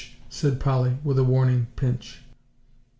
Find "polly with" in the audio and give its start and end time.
0.59-1.19